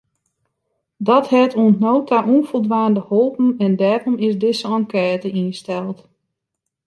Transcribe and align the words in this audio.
Dat 1.09 1.27
hat 1.35 1.51
oant 1.61 1.77
no 1.83 1.93
ta 2.09 2.17
ûnfoldwaande 2.35 3.01
holpen 3.09 3.47
en 3.63 3.71
dêrom 3.81 4.15
is 4.27 4.35
dizze 4.43 4.67
enkête 4.77 5.27
ynsteld. 5.41 5.97